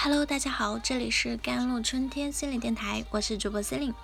[0.00, 3.94] Hello，大家好，这里是甘露春天心理电台，我是主播 c e l i n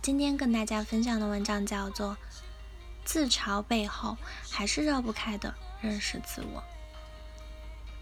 [0.00, 2.12] 今天跟大家分享的文章叫做
[3.04, 4.16] 《自嘲背后
[4.50, 6.60] 还是绕不开的认识自我》。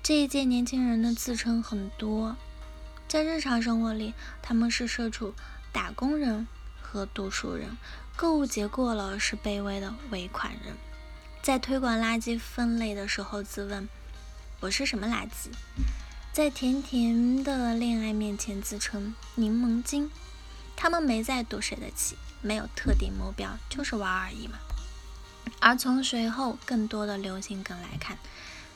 [0.04, 2.36] 这一届年轻人的自称很多，
[3.08, 5.34] 在日常生活里，他们是社畜、
[5.72, 6.46] 打工人
[6.80, 7.76] 和读书人，
[8.14, 10.76] 购物节过了是卑微的尾款人，
[11.42, 13.88] 在推广垃圾分类的时候自问：
[14.60, 15.50] 我是什么垃圾？
[16.32, 20.12] 在甜甜的恋爱面前自称柠檬精，
[20.76, 24.56] 他们没在赌谁的气，没有特定目标，就是玩而已嘛。
[25.58, 28.16] 而从随后更多的流行梗来看，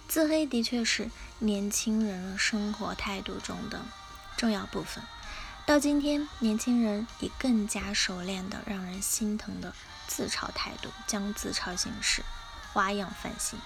[0.09, 1.09] 自黑的确是
[1.39, 3.83] 年轻人生活态度中的
[4.37, 5.05] 重要部分。
[5.65, 9.73] 到今天，年轻人以更加熟练的、让人心疼的
[10.09, 12.25] 自嘲态度，将自嘲形式
[12.73, 13.61] 花样翻新。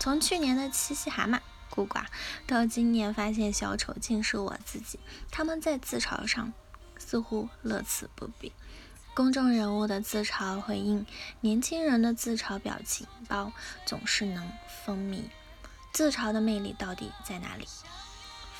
[0.00, 1.38] 从去年的七夕蛤蟆。
[1.70, 2.04] 孤寡，
[2.46, 4.98] 到今年发现小丑竟是我自己。
[5.30, 6.52] 他们在自嘲上
[6.98, 8.52] 似乎乐此不疲。
[9.14, 11.04] 公众人物的自嘲回应，
[11.40, 13.52] 年轻人的自嘲表情包
[13.84, 14.50] 总是能
[14.84, 15.22] 风靡。
[15.92, 17.66] 自嘲的魅力到底在哪里？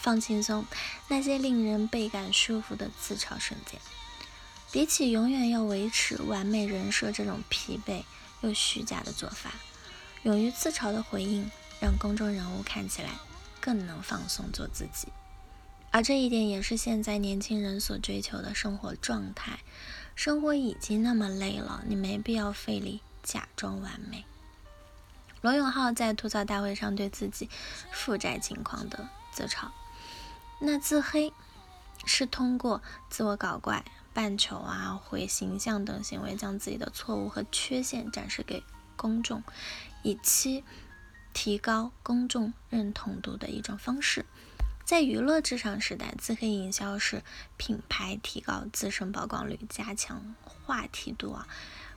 [0.00, 0.64] 放轻松，
[1.08, 3.80] 那些令人倍感舒服的自嘲瞬间，
[4.72, 8.02] 比起永远要维持完美人设这种疲惫
[8.40, 9.52] 又虚假的做法，
[10.22, 11.50] 勇于自嘲的回应。
[11.80, 13.10] 让公众人物看起来
[13.60, 15.08] 更能放松做自己，
[15.90, 19.60] 而这一点也是现在年轻人所追求的生活状态。
[20.14, 24.24] 生活已经那么累了，你没必要费力假装完美。
[25.40, 27.48] 罗永浩在吐槽大会上对自己
[27.92, 29.68] 负债情况的自嘲，
[30.60, 31.32] 那自黑
[32.04, 38.64] 是通过自我搞怪、扮丑啊、毁形象等行为，将自己的错误和缺陷展示给
[38.96, 39.44] 公众，
[40.02, 40.64] 以期。
[41.32, 44.24] 提高公众认同度的一种方式，
[44.84, 47.22] 在娱乐至上时代，自黑营销是
[47.56, 51.46] 品牌提高自身曝光率、加强话题度啊，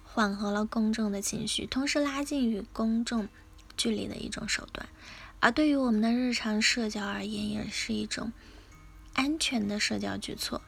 [0.03, 3.27] 缓和了公众的情绪，同时拉近与公众
[3.77, 4.87] 距离的一种手段。
[5.39, 8.31] 而对于我们的日常社交而言，也是一种
[9.13, 10.61] 安全的社交举措。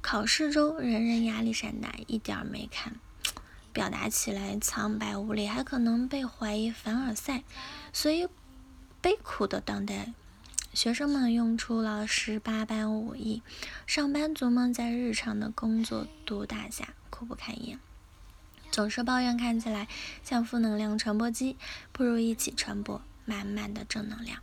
[0.00, 2.94] 考试中人人压力山大，一点没看。
[3.72, 7.44] 表达起来苍白无力，还可能被怀疑凡尔赛，
[7.92, 8.28] 所以
[9.00, 10.12] 悲苦的当代
[10.74, 13.42] 学生们用出了十八般武艺，
[13.86, 17.78] 上班族们在日常的工作毒打下苦不堪言，
[18.70, 19.88] 总是抱怨看起来
[20.22, 21.56] 像负能量传播机，
[21.92, 24.40] 不如一起传播满满的正能量。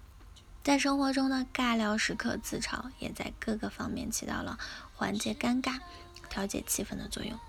[0.63, 4.57] 在生活中的尬聊时刻，自嘲也在各个方面起到了
[4.95, 5.79] 缓解尴尬、
[6.27, 7.39] 调节气氛的作用。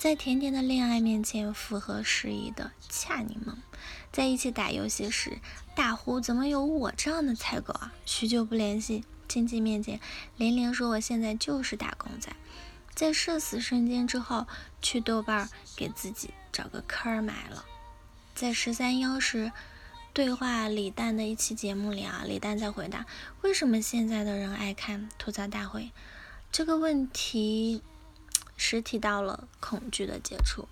[0.00, 3.52] 在甜甜的恋爱面前，符合时宜的恰柠檬；
[4.10, 5.40] 在一起打游戏时，
[5.76, 7.92] 大呼怎么有我这样的菜狗啊！
[8.06, 10.00] 许久不联系，亲戚面前
[10.38, 12.30] 连连说我现在就是打工仔；
[12.94, 14.46] 在社死瞬间之后，
[14.80, 17.66] 去豆瓣给自己找个坑儿埋了；
[18.34, 19.52] 在十三幺时，
[20.14, 23.04] 对话李诞的一期节目里啊，李诞在回答
[23.42, 25.90] 为什么现在的人爱看吐槽大会
[26.50, 27.82] 这个问题。
[28.60, 30.68] 时提到了恐惧的接触，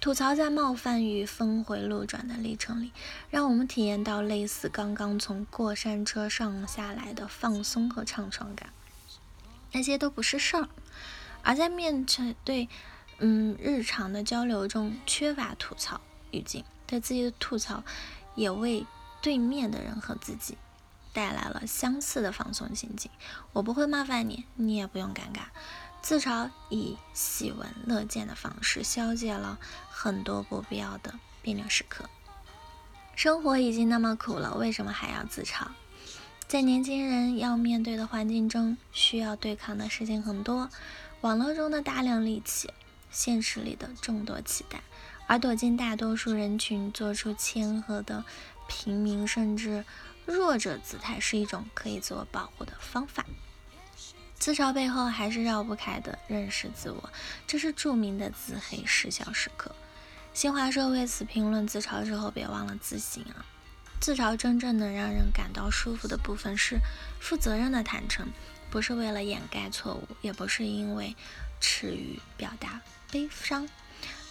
[0.00, 2.92] 吐槽在冒犯与峰回路转的历程里，
[3.30, 8.68] 让我们体验到类似刚刚从过山车上下来的放松和畅爽感。
[9.72, 10.68] 那些都不是事儿，
[11.42, 12.04] 而在面
[12.44, 12.68] 对
[13.18, 17.82] 嗯日常的交流中，缺乏吐槽语境，对自己的吐槽
[18.34, 18.84] 也为
[19.22, 20.58] 对面的人和自己
[21.14, 23.10] 带来了相似的放松心情。
[23.54, 25.46] 我不会冒犯你，你也不用尴尬。
[26.02, 29.58] 自嘲以喜闻乐见的方式消解了
[29.88, 32.10] 很多不必要的别扭时刻。
[33.14, 35.68] 生活已经那么苦了，为什么还要自嘲？
[36.48, 40.68] 在年轻人要面对的环境中，需要对抗的事情很多：
[41.20, 42.68] 网络中的大量戾气，
[43.10, 44.82] 现实里的众多期待。
[45.28, 48.24] 而躲进大多数人群，做出谦和的
[48.66, 49.84] 平民甚至
[50.26, 53.24] 弱者姿态，是一种可以自我保护的方法。
[54.42, 57.10] 自嘲背后还是绕不开的认识自我，
[57.46, 59.72] 这是著名的自黑失效时刻。
[60.34, 63.46] 新华社为此评论：自嘲之后别忘了自省啊！
[64.00, 66.80] 自嘲真正能让人感到舒服的部分是
[67.20, 68.26] 负责任的坦诚，
[68.68, 71.14] 不是为了掩盖错误，也不是因为
[71.60, 72.80] 耻于表达
[73.12, 73.68] 悲伤。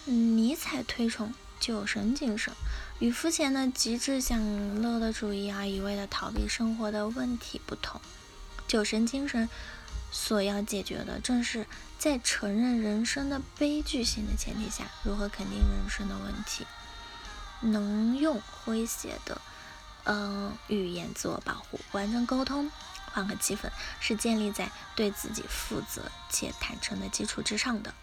[0.04, 2.52] 尼采推崇酒神精神，
[2.98, 7.98] 与肤浅的极致享乐的主义啊一味的逃避生活的问题不同，
[8.68, 9.48] 酒神精神。
[10.12, 11.66] 所要解决的，正是
[11.98, 16.66] 在承认人生的悲剧性的前提下，如何肯定人生的问题，
[17.62, 19.40] 能用诙谐的，
[20.04, 22.70] 嗯，语言自我保护，完成沟通，
[23.06, 23.70] 缓和气氛，
[24.00, 27.94] 是建立在对自己负责且坦诚的基础之上的。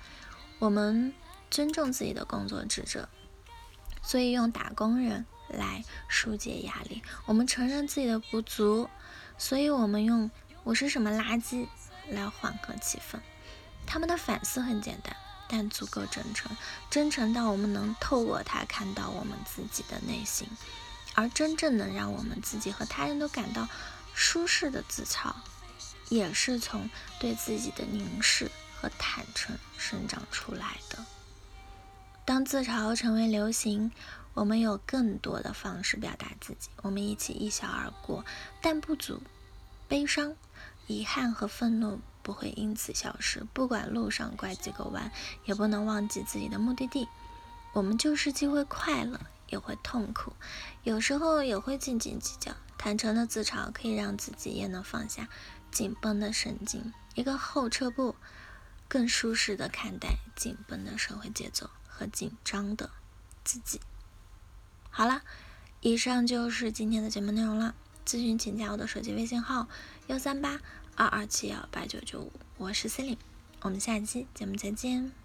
[0.58, 1.14] 我们
[1.52, 3.08] 尊重自己的工作职责，
[4.02, 7.04] 所以用打工人来疏解压力。
[7.26, 8.90] 我们承认自己的不足，
[9.38, 10.32] 所以我们用
[10.64, 11.68] 我是什么垃圾
[12.10, 13.20] 来缓和气氛。
[13.86, 15.16] 他们的反思很简单，
[15.48, 16.56] 但足够真诚，
[16.90, 20.48] 真诚到我们能透过它看到我们自己的内心。
[21.16, 23.68] 而真正能让我们自己和他人都感到
[24.14, 25.34] 舒适的自嘲，
[26.08, 28.50] 也是从对自己的凝视
[28.80, 31.04] 和坦诚生长出来的。
[32.24, 33.92] 当自嘲成为流行，
[34.34, 38.24] 我们有更多的方式表达自己，我们一起一笑而过，
[38.62, 39.22] 但不足
[39.90, 40.36] 悲伤、
[40.90, 42.02] 遗憾和愤怒。
[42.22, 43.44] 不会因此消失。
[43.54, 45.12] 不管路上拐几个弯，
[45.46, 47.08] 也不能忘记自己的目的地。
[47.74, 50.34] 我们就是既会快乐，也会痛苦，
[50.84, 52.52] 有时候也会斤斤计较。
[52.78, 55.28] 坦诚的自嘲可以让自己也能放下
[55.72, 58.16] 紧绷的神经，一个后撤步，
[58.88, 62.92] 更舒适的看待紧绷的社会节奏和紧张的
[63.44, 63.80] 自己。
[64.92, 65.24] 好了，
[65.82, 67.74] 以上就是今天的节目内容了。
[68.10, 69.68] 咨询请加我的手机微信号：
[70.08, 70.60] 幺三八。
[70.96, 73.20] 二二七幺八九九五，我是 c e l i n e
[73.62, 75.19] 我们下期节目再见。